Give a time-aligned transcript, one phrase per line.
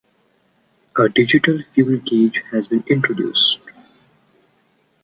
[0.97, 3.59] A digital fuel gauge has been introduced.